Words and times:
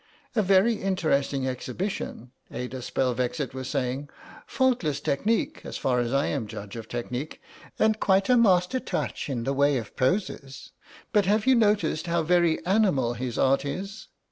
"A 0.35 0.41
very 0.41 0.81
interesting 0.81 1.45
exhibition," 1.47 2.31
Ada 2.49 2.79
Spelvexit 2.81 3.53
was 3.53 3.67
saying; 3.69 4.09
"faultless 4.47 4.99
technique, 4.99 5.61
as 5.63 5.77
far 5.77 5.99
as 5.99 6.11
I 6.11 6.25
am 6.25 6.45
a 6.45 6.47
judge 6.47 6.75
of 6.75 6.87
technique, 6.87 7.39
and 7.77 7.99
quite 7.99 8.27
a 8.27 8.35
master 8.35 8.79
touch 8.79 9.29
in 9.29 9.43
the 9.43 9.53
way 9.53 9.77
of 9.77 9.95
poses. 9.95 10.71
But 11.13 11.27
have 11.27 11.45
you 11.45 11.53
noticed 11.53 12.07
how 12.07 12.23
very 12.23 12.65
animal 12.65 13.13
his 13.13 13.37
art 13.37 13.63
is? 13.63 14.07